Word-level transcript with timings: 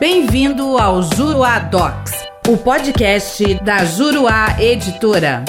Bem-vindo 0.00 0.78
ao 0.78 1.02
Juruá 1.02 1.58
Docs, 1.58 2.12
o 2.48 2.56
podcast 2.56 3.54
da 3.64 3.84
Juruá 3.84 4.56
Editora. 4.60 5.44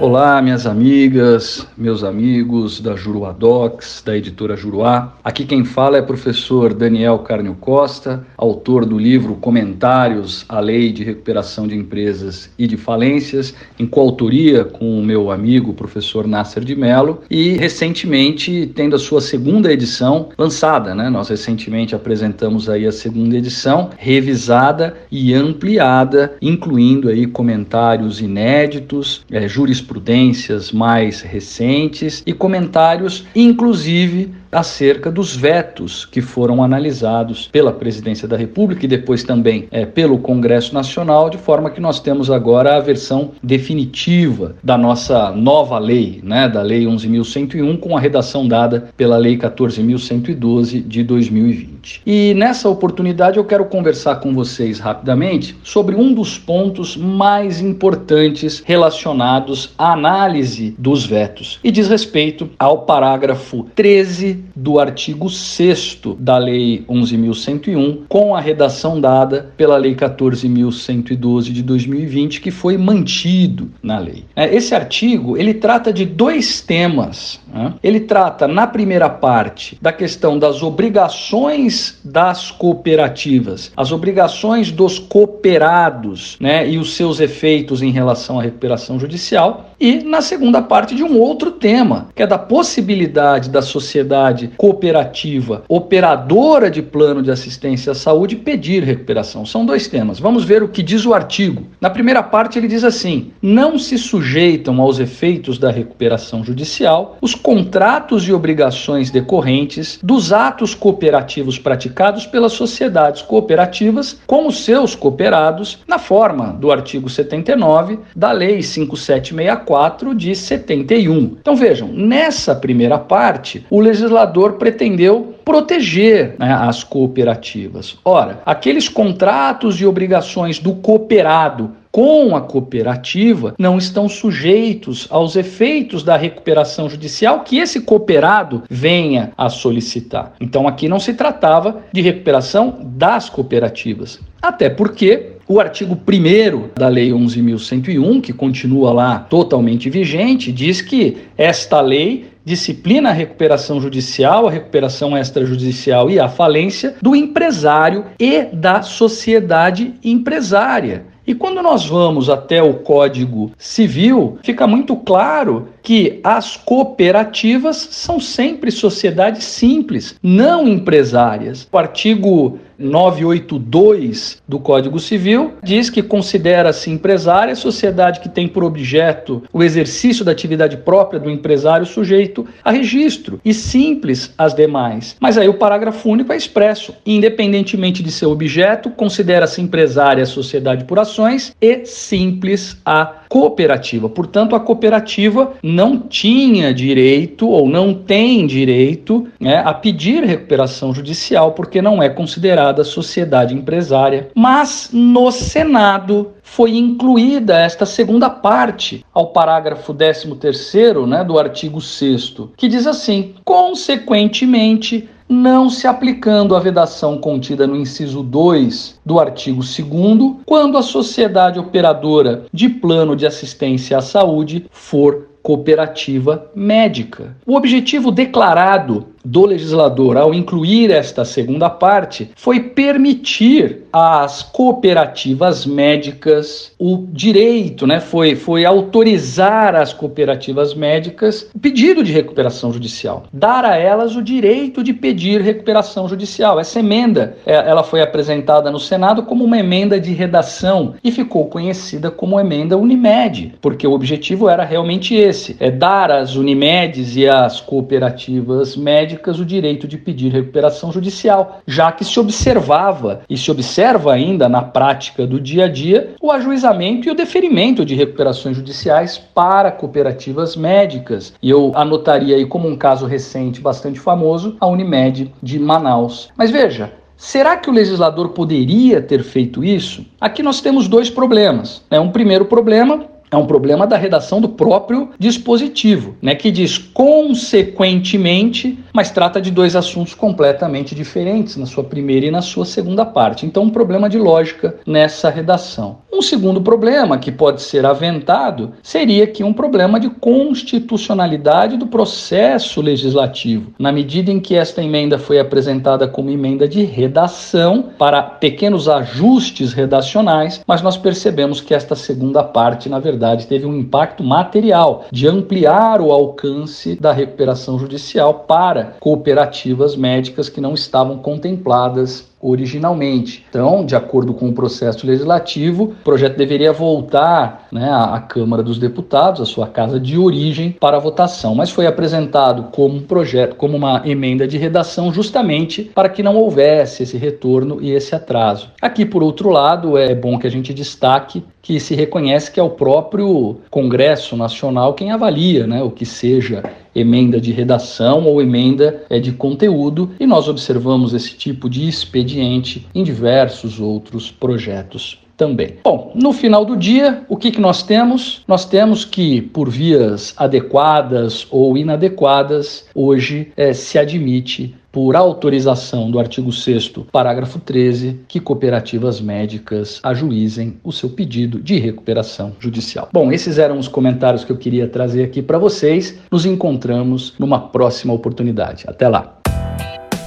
Olá, 0.00 0.42
minhas 0.42 0.66
amigas, 0.66 1.68
meus 1.78 2.02
amigos 2.02 2.80
da 2.80 2.96
Juruá 2.96 3.30
Docs, 3.30 4.02
da 4.04 4.16
editora 4.16 4.56
Juruá. 4.56 5.14
Aqui 5.22 5.46
quem 5.46 5.64
fala 5.64 5.96
é 5.96 6.00
o 6.00 6.06
professor 6.06 6.74
Daniel 6.74 7.20
Carnio 7.20 7.54
Costa, 7.54 8.26
autor 8.36 8.84
do 8.84 8.98
livro 8.98 9.36
Comentários 9.36 10.44
à 10.48 10.58
Lei 10.58 10.90
de 10.92 11.04
Recuperação 11.04 11.68
de 11.68 11.76
Empresas 11.76 12.50
e 12.58 12.66
de 12.66 12.76
Falências, 12.76 13.54
em 13.78 13.86
coautoria 13.86 14.64
com 14.64 14.98
o 14.98 15.02
meu 15.02 15.30
amigo 15.30 15.72
professor 15.72 16.26
Nasser 16.26 16.64
de 16.64 16.74
Mello, 16.74 17.22
e 17.30 17.50
recentemente 17.52 18.72
tendo 18.74 18.96
a 18.96 18.98
sua 18.98 19.20
segunda 19.20 19.72
edição 19.72 20.30
lançada, 20.36 20.92
né? 20.92 21.08
Nós 21.08 21.28
recentemente 21.28 21.94
apresentamos 21.94 22.68
aí 22.68 22.84
a 22.84 22.92
segunda 22.92 23.36
edição, 23.36 23.90
revisada 23.96 24.96
e 25.08 25.32
ampliada, 25.32 26.34
incluindo 26.42 27.08
aí 27.08 27.28
comentários 27.28 28.20
inéditos, 28.20 29.24
é, 29.30 29.46
jurisprudência 29.46 29.83
jurisprudências 29.84 30.72
mais 30.72 31.20
recentes 31.20 32.22
e 32.26 32.32
comentários, 32.32 33.24
inclusive 33.34 34.32
acerca 34.54 35.10
dos 35.10 35.36
vetos 35.36 36.04
que 36.04 36.22
foram 36.22 36.62
analisados 36.62 37.48
pela 37.50 37.72
Presidência 37.72 38.28
da 38.28 38.36
República 38.36 38.84
e 38.84 38.88
depois 38.88 39.24
também 39.24 39.66
é, 39.70 39.84
pelo 39.84 40.18
Congresso 40.18 40.72
Nacional, 40.72 41.28
de 41.28 41.36
forma 41.36 41.70
que 41.70 41.80
nós 41.80 41.98
temos 42.00 42.30
agora 42.30 42.76
a 42.76 42.80
versão 42.80 43.32
definitiva 43.42 44.54
da 44.62 44.78
nossa 44.78 45.32
nova 45.32 45.78
lei, 45.78 46.20
né, 46.22 46.48
da 46.48 46.62
Lei 46.62 46.84
11.101, 46.84 47.78
com 47.78 47.96
a 47.96 48.00
redação 48.00 48.46
dada 48.46 48.88
pela 48.96 49.16
Lei 49.16 49.36
14.112 49.36 50.86
de 50.86 51.02
2020. 51.02 52.02
E 52.06 52.32
nessa 52.34 52.68
oportunidade 52.68 53.36
eu 53.36 53.44
quero 53.44 53.64
conversar 53.64 54.16
com 54.16 54.32
vocês 54.32 54.78
rapidamente 54.78 55.56
sobre 55.62 55.96
um 55.96 56.14
dos 56.14 56.38
pontos 56.38 56.96
mais 56.96 57.60
importantes 57.60 58.62
relacionados 58.64 59.74
à 59.76 59.92
análise 59.92 60.74
dos 60.78 61.04
vetos 61.04 61.58
e 61.62 61.70
diz 61.70 61.88
respeito 61.88 62.48
ao 62.58 62.82
parágrafo 62.82 63.66
13 63.74 64.43
do 64.54 64.78
artigo 64.78 65.28
6 65.28 66.00
da 66.18 66.38
Lei 66.38 66.84
11.101, 66.88 68.02
com 68.08 68.34
a 68.34 68.40
redação 68.40 69.00
dada 69.00 69.52
pela 69.56 69.76
Lei 69.76 69.94
14.112 69.94 71.52
de 71.52 71.62
2020, 71.62 72.40
que 72.40 72.50
foi 72.50 72.76
mantido 72.76 73.70
na 73.82 73.98
lei. 73.98 74.24
É, 74.34 74.54
esse 74.54 74.74
artigo 74.74 75.36
ele 75.36 75.54
trata 75.54 75.92
de 75.92 76.04
dois 76.04 76.60
temas. 76.60 77.40
Né? 77.52 77.74
Ele 77.82 78.00
trata, 78.00 78.48
na 78.48 78.66
primeira 78.66 79.08
parte, 79.08 79.78
da 79.80 79.92
questão 79.92 80.38
das 80.38 80.62
obrigações 80.62 81.98
das 82.04 82.50
cooperativas, 82.50 83.72
as 83.76 83.92
obrigações 83.92 84.70
dos 84.70 84.98
cooperados 84.98 86.36
né, 86.40 86.68
e 86.68 86.78
os 86.78 86.94
seus 86.94 87.20
efeitos 87.20 87.82
em 87.82 87.90
relação 87.90 88.40
à 88.40 88.42
recuperação 88.42 88.98
judicial, 88.98 89.70
e 89.78 90.02
na 90.02 90.20
segunda 90.20 90.62
parte 90.62 90.94
de 90.94 91.04
um 91.04 91.18
outro 91.18 91.52
tema, 91.52 92.08
que 92.14 92.22
é 92.22 92.26
da 92.26 92.38
possibilidade 92.38 93.50
da 93.50 93.62
sociedade 93.62 94.33
sociedade 94.34 94.50
cooperativa 94.56 95.62
operadora 95.68 96.70
de 96.70 96.82
plano 96.82 97.22
de 97.22 97.30
assistência 97.30 97.92
à 97.92 97.94
saúde 97.94 98.36
pedir 98.36 98.82
recuperação. 98.82 99.46
São 99.46 99.64
dois 99.64 99.86
temas. 99.86 100.18
Vamos 100.18 100.44
ver 100.44 100.62
o 100.62 100.68
que 100.68 100.82
diz 100.82 101.06
o 101.06 101.14
artigo. 101.14 101.64
Na 101.80 101.88
primeira 101.88 102.22
parte, 102.22 102.58
ele 102.58 102.68
diz 102.68 102.84
assim: 102.84 103.30
não 103.40 103.78
se 103.78 103.96
sujeitam 103.96 104.80
aos 104.80 104.98
efeitos 104.98 105.58
da 105.58 105.70
recuperação 105.70 106.44
judicial 106.44 107.16
os 107.20 107.34
contratos 107.34 108.26
e 108.26 108.32
obrigações 108.32 109.10
decorrentes 109.10 109.98
dos 110.02 110.32
atos 110.32 110.74
cooperativos 110.74 111.58
praticados 111.58 112.26
pelas 112.26 112.52
sociedades 112.52 113.22
cooperativas 113.22 114.18
com 114.26 114.46
os 114.46 114.64
seus 114.64 114.94
cooperados, 114.94 115.78
na 115.86 115.98
forma 115.98 116.48
do 116.52 116.72
artigo 116.72 117.08
79 117.08 117.98
da 118.16 118.32
Lei 118.32 118.62
5764 118.62 120.14
de 120.14 120.34
71. 120.34 121.36
Então 121.40 121.54
vejam, 121.54 121.88
nessa 121.88 122.54
primeira 122.54 122.98
parte, 122.98 123.64
o 123.70 123.80
legislador 123.80 124.23
legislador 124.24 124.54
pretendeu 124.54 125.34
proteger 125.44 126.34
né, 126.38 126.52
as 126.52 126.82
cooperativas. 126.82 127.98
Ora, 128.04 128.40
aqueles 128.46 128.88
contratos 128.88 129.80
e 129.80 129.86
obrigações 129.86 130.58
do 130.58 130.74
cooperado 130.74 131.72
com 131.92 132.34
a 132.34 132.40
cooperativa 132.40 133.54
não 133.56 133.78
estão 133.78 134.08
sujeitos 134.08 135.06
aos 135.10 135.36
efeitos 135.36 136.02
da 136.02 136.16
recuperação 136.16 136.90
judicial 136.90 137.40
que 137.40 137.58
esse 137.58 137.82
cooperado 137.82 138.64
venha 138.68 139.30
a 139.38 139.48
solicitar. 139.48 140.32
Então 140.40 140.66
aqui 140.66 140.88
não 140.88 140.98
se 140.98 141.14
tratava 141.14 141.82
de 141.92 142.00
recuperação 142.00 142.80
das 142.82 143.30
cooperativas. 143.30 144.18
Até 144.42 144.68
porque 144.68 145.33
o 145.46 145.60
artigo 145.60 145.94
1 145.94 146.70
da 146.78 146.88
Lei 146.88 147.10
11.101, 147.10 148.20
que 148.20 148.32
continua 148.32 148.92
lá 148.92 149.18
totalmente 149.18 149.90
vigente, 149.90 150.50
diz 150.50 150.80
que 150.80 151.18
esta 151.36 151.80
lei 151.80 152.26
disciplina 152.44 153.10
a 153.10 153.12
recuperação 153.12 153.80
judicial, 153.80 154.46
a 154.46 154.50
recuperação 154.50 155.16
extrajudicial 155.16 156.10
e 156.10 156.20
a 156.20 156.28
falência 156.28 156.94
do 157.00 157.16
empresário 157.16 158.04
e 158.18 158.42
da 158.44 158.82
sociedade 158.82 159.94
empresária. 160.04 161.06
E 161.26 161.34
quando 161.34 161.62
nós 161.62 161.86
vamos 161.86 162.28
até 162.28 162.62
o 162.62 162.74
Código 162.74 163.50
Civil, 163.56 164.38
fica 164.42 164.66
muito 164.66 164.94
claro 164.94 165.68
que 165.82 166.20
as 166.22 166.54
cooperativas 166.56 167.76
são 167.90 168.20
sempre 168.20 168.70
sociedades 168.70 169.44
simples, 169.44 170.16
não 170.22 170.68
empresárias. 170.68 171.66
O 171.72 171.78
artigo 171.78 172.58
982 172.78 174.42
do 174.46 174.58
Código 174.58 174.98
Civil 174.98 175.54
diz 175.62 175.90
que 175.90 176.02
considera-se 176.02 176.90
empresária 176.90 177.52
a 177.52 177.56
sociedade 177.56 178.20
que 178.20 178.28
tem 178.28 178.48
por 178.48 178.64
objeto 178.64 179.42
o 179.52 179.62
exercício 179.62 180.24
da 180.24 180.32
atividade 180.32 180.76
própria 180.78 181.20
do 181.20 181.30
empresário 181.30 181.86
sujeito 181.86 182.46
a 182.62 182.70
registro 182.70 183.40
e 183.44 183.52
simples 183.52 184.32
as 184.36 184.54
demais. 184.54 185.16
Mas 185.20 185.38
aí 185.38 185.48
o 185.48 185.54
parágrafo 185.54 186.08
único 186.08 186.32
é 186.32 186.36
expresso: 186.36 186.94
independentemente 187.04 188.02
de 188.02 188.10
seu 188.10 188.30
objeto, 188.30 188.90
considera-se 188.90 189.60
empresária 189.60 190.22
a 190.22 190.26
sociedade 190.26 190.84
por 190.84 190.98
ações 190.98 191.54
e 191.60 191.84
simples 191.84 192.76
a 192.84 193.23
cooperativa. 193.34 194.08
Portanto, 194.08 194.54
a 194.54 194.60
cooperativa 194.60 195.54
não 195.60 195.98
tinha 195.98 196.72
direito 196.72 197.48
ou 197.48 197.68
não 197.68 197.92
tem 197.92 198.46
direito 198.46 199.26
né, 199.40 199.56
a 199.56 199.74
pedir 199.74 200.22
recuperação 200.22 200.94
judicial 200.94 201.50
porque 201.50 201.82
não 201.82 202.00
é 202.00 202.08
considerada 202.08 202.84
sociedade 202.84 203.52
empresária. 203.52 204.28
Mas 204.36 204.90
no 204.92 205.32
Senado 205.32 206.30
foi 206.44 206.76
incluída 206.76 207.58
esta 207.58 207.84
segunda 207.84 208.30
parte 208.30 209.04
ao 209.12 209.32
parágrafo 209.32 209.92
13º 209.92 211.04
né, 211.04 211.24
do 211.24 211.36
artigo 211.36 211.80
6 211.80 212.36
que 212.56 212.68
diz 212.68 212.86
assim: 212.86 213.34
consequentemente, 213.44 215.08
não 215.28 215.70
se 215.70 215.86
aplicando 215.86 216.54
a 216.54 216.60
vedação 216.60 217.18
contida 217.18 217.66
no 217.66 217.76
inciso 217.76 218.22
2 218.22 219.00
do 219.04 219.18
artigo 219.18 219.62
2 219.62 220.36
quando 220.44 220.76
a 220.76 220.82
sociedade 220.82 221.58
operadora 221.58 222.44
de 222.52 222.68
plano 222.68 223.16
de 223.16 223.26
assistência 223.26 223.98
à 223.98 224.02
saúde 224.02 224.66
for 224.70 225.28
cooperativa 225.42 226.50
médica. 226.54 227.36
O 227.46 227.54
objetivo 227.54 228.10
declarado 228.10 229.13
do 229.24 229.46
legislador 229.46 230.16
ao 230.16 230.34
incluir 230.34 230.90
esta 230.90 231.24
segunda 231.24 231.70
parte 231.70 232.30
foi 232.36 232.60
permitir 232.60 233.84
às 233.92 234.42
cooperativas 234.42 235.64
médicas 235.64 236.72
o 236.78 237.06
direito, 237.10 237.86
né, 237.86 238.00
foi, 238.00 238.34
foi 238.36 238.64
autorizar 238.64 239.74
às 239.74 239.92
cooperativas 239.92 240.74
médicas 240.74 241.48
o 241.54 241.58
pedido 241.58 242.02
de 242.02 242.12
recuperação 242.12 242.72
judicial, 242.72 243.24
dar 243.32 243.64
a 243.64 243.76
elas 243.76 244.16
o 244.16 244.22
direito 244.22 244.82
de 244.82 244.92
pedir 244.92 245.40
recuperação 245.40 246.08
judicial. 246.08 246.60
Essa 246.60 246.80
emenda, 246.80 247.36
é, 247.46 247.54
ela 247.54 247.82
foi 247.82 248.02
apresentada 248.02 248.70
no 248.70 248.80
Senado 248.80 249.22
como 249.22 249.44
uma 249.44 249.58
emenda 249.58 249.98
de 249.98 250.12
redação 250.12 250.94
e 251.02 251.10
ficou 251.10 251.46
conhecida 251.46 252.10
como 252.10 252.38
emenda 252.38 252.76
Unimed, 252.76 253.54
porque 253.60 253.86
o 253.86 253.92
objetivo 253.92 254.48
era 254.48 254.64
realmente 254.64 255.14
esse, 255.14 255.56
é 255.60 255.70
dar 255.70 256.10
às 256.10 256.36
Unimedes 256.36 257.16
e 257.16 257.28
às 257.28 257.60
cooperativas 257.60 258.76
médicas 258.76 259.13
médicas 259.14 259.38
o 259.38 259.44
direito 259.44 259.86
de 259.86 259.96
pedir 259.96 260.32
recuperação 260.32 260.90
judicial, 260.90 261.60
já 261.66 261.92
que 261.92 262.04
se 262.04 262.18
observava 262.18 263.22
e 263.30 263.36
se 263.38 263.50
observa 263.50 264.12
ainda 264.12 264.48
na 264.48 264.62
prática 264.62 265.26
do 265.26 265.40
dia 265.40 265.66
a 265.66 265.68
dia 265.68 266.14
o 266.20 266.32
ajuizamento 266.32 267.06
e 267.06 267.10
o 267.10 267.14
deferimento 267.14 267.84
de 267.84 267.94
recuperações 267.94 268.56
judiciais 268.56 269.16
para 269.18 269.70
cooperativas 269.70 270.56
médicas. 270.56 271.32
E 271.40 271.48
eu 271.48 271.72
anotaria 271.74 272.36
aí 272.36 272.44
como 272.44 272.68
um 272.68 272.76
caso 272.76 273.06
recente 273.06 273.60
bastante 273.60 274.00
famoso 274.00 274.56
a 274.60 274.66
Unimed 274.66 275.32
de 275.42 275.58
Manaus. 275.58 276.28
Mas 276.36 276.50
veja, 276.50 276.92
Será 277.16 277.56
que 277.56 277.70
o 277.70 277.72
legislador 277.72 278.30
poderia 278.30 279.00
ter 279.00 279.22
feito 279.22 279.62
isso? 279.62 280.04
Aqui 280.20 280.42
nós 280.42 280.60
temos 280.60 280.88
dois 280.88 281.08
problemas. 281.08 281.80
Né? 281.88 281.98
Um 282.00 282.10
primeiro 282.10 282.44
problema 282.44 283.06
é 283.34 283.38
um 283.38 283.46
problema 283.46 283.86
da 283.86 283.96
redação 283.96 284.40
do 284.40 284.48
próprio 284.48 285.10
dispositivo, 285.18 286.14
né, 286.22 286.34
que 286.34 286.50
diz 286.50 286.78
consequentemente, 286.78 288.78
mas 288.92 289.10
trata 289.10 289.40
de 289.40 289.50
dois 289.50 289.76
assuntos 289.76 290.14
completamente 290.14 290.94
diferentes 290.94 291.56
na 291.56 291.66
sua 291.66 291.84
primeira 291.84 292.26
e 292.26 292.30
na 292.30 292.42
sua 292.42 292.64
segunda 292.64 293.04
parte. 293.04 293.46
Então, 293.46 293.64
um 293.64 293.70
problema 293.70 294.08
de 294.08 294.18
lógica 294.18 294.76
nessa 294.86 295.30
redação. 295.30 295.98
Um 296.12 296.22
segundo 296.22 296.60
problema 296.60 297.18
que 297.18 297.32
pode 297.32 297.60
ser 297.60 297.84
aventado 297.84 298.72
seria 298.82 299.26
que 299.26 299.42
um 299.42 299.52
problema 299.52 299.98
de 299.98 300.08
constitucionalidade 300.08 301.76
do 301.76 301.88
processo 301.88 302.80
legislativo, 302.80 303.72
na 303.78 303.90
medida 303.90 304.30
em 304.30 304.38
que 304.38 304.54
esta 304.54 304.80
emenda 304.80 305.18
foi 305.18 305.40
apresentada 305.40 306.06
como 306.06 306.30
emenda 306.30 306.68
de 306.68 306.84
redação 306.84 307.90
para 307.98 308.22
pequenos 308.22 308.88
ajustes 308.88 309.72
redacionais, 309.72 310.62
mas 310.66 310.82
nós 310.82 310.96
percebemos 310.96 311.60
que 311.60 311.74
esta 311.74 311.96
segunda 311.96 312.44
parte, 312.44 312.88
na 312.88 313.00
verdade, 313.24 313.46
teve 313.46 313.64
um 313.64 313.74
impacto 313.74 314.22
material 314.22 315.06
de 315.10 315.26
ampliar 315.26 316.00
o 316.00 316.12
alcance 316.12 316.94
da 316.94 317.12
recuperação 317.12 317.78
judicial 317.78 318.44
para 318.46 318.96
cooperativas 319.00 319.96
médicas 319.96 320.48
que 320.48 320.60
não 320.60 320.74
estavam 320.74 321.18
contempladas 321.18 322.33
originalmente. 322.44 323.44
Então, 323.48 323.84
de 323.86 323.96
acordo 323.96 324.34
com 324.34 324.48
o 324.48 324.52
processo 324.52 325.06
legislativo, 325.06 325.84
o 325.84 326.04
projeto 326.04 326.36
deveria 326.36 326.72
voltar 326.72 327.66
né, 327.72 327.90
à 327.90 328.20
Câmara 328.20 328.62
dos 328.62 328.78
Deputados, 328.78 329.40
à 329.40 329.46
sua 329.46 329.66
casa 329.66 329.98
de 329.98 330.18
origem, 330.18 330.72
para 330.78 330.98
votação, 330.98 331.54
mas 331.54 331.70
foi 331.70 331.86
apresentado 331.86 332.64
como 332.70 332.96
um 332.96 333.02
projeto, 333.02 333.56
como 333.56 333.76
uma 333.76 334.02
emenda 334.04 334.46
de 334.46 334.58
redação, 334.58 335.12
justamente 335.12 335.84
para 335.94 336.08
que 336.08 336.22
não 336.22 336.36
houvesse 336.36 337.02
esse 337.02 337.16
retorno 337.16 337.78
e 337.80 337.90
esse 337.90 338.14
atraso. 338.14 338.68
Aqui, 338.80 339.06
por 339.06 339.22
outro 339.22 339.48
lado, 339.48 339.96
é 339.96 340.14
bom 340.14 340.38
que 340.38 340.46
a 340.46 340.50
gente 340.50 340.74
destaque 340.74 341.42
que 341.62 341.80
se 341.80 341.94
reconhece 341.94 342.50
que 342.50 342.60
é 342.60 342.62
o 342.62 342.68
próprio 342.68 343.56
Congresso 343.70 344.36
Nacional 344.36 344.92
quem 344.92 345.10
avalia 345.10 345.66
né, 345.66 345.82
o 345.82 345.90
que 345.90 346.04
seja 346.04 346.62
emenda 346.94 347.40
de 347.40 347.52
redação 347.52 348.24
ou 348.24 348.40
emenda 348.40 349.04
é 349.10 349.18
de 349.18 349.32
conteúdo, 349.32 350.10
e 350.20 350.26
nós 350.26 350.48
observamos 350.48 351.12
esse 351.12 351.34
tipo 351.34 351.68
de 351.68 351.88
expediente 351.88 352.86
em 352.94 353.02
diversos 353.02 353.80
outros 353.80 354.30
projetos 354.30 355.24
também. 355.36 355.76
Bom, 355.84 356.12
no 356.14 356.32
final 356.32 356.64
do 356.64 356.76
dia, 356.76 357.22
o 357.28 357.36
que, 357.36 357.50
que 357.50 357.60
nós 357.60 357.82
temos? 357.82 358.42
Nós 358.46 358.64
temos 358.64 359.04
que, 359.04 359.40
por 359.40 359.68
vias 359.68 360.34
adequadas 360.36 361.46
ou 361.50 361.76
inadequadas, 361.76 362.86
hoje 362.94 363.52
é, 363.56 363.72
se 363.72 363.98
admite 363.98 364.74
por 364.94 365.16
autorização 365.16 366.08
do 366.08 366.20
artigo 366.20 366.52
6 366.52 366.92
parágrafo 367.10 367.58
13, 367.58 368.20
que 368.28 368.38
cooperativas 368.38 369.20
médicas 369.20 369.98
ajuizem 370.04 370.76
o 370.84 370.92
seu 370.92 371.10
pedido 371.10 371.60
de 371.60 371.80
recuperação 371.80 372.52
judicial. 372.60 373.08
Bom, 373.12 373.32
esses 373.32 373.58
eram 373.58 373.76
os 373.76 373.88
comentários 373.88 374.44
que 374.44 374.52
eu 374.52 374.56
queria 374.56 374.86
trazer 374.86 375.24
aqui 375.24 375.42
para 375.42 375.58
vocês. 375.58 376.16
Nos 376.30 376.46
encontramos 376.46 377.34
numa 377.40 377.58
próxima 377.58 378.14
oportunidade. 378.14 378.84
Até 378.86 379.08
lá. 379.08 379.40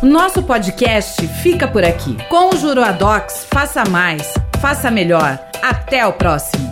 Nosso 0.04 0.44
podcast 0.44 1.26
fica 1.42 1.68
por 1.68 1.84
aqui. 1.84 2.18
Com 2.30 2.50
o 2.50 2.58
faça 3.50 3.84
mais, 3.90 4.34
faça 4.58 4.92
melhor. 4.92 5.40
Até 5.62 6.06
o 6.06 6.14
próximo. 6.14 6.67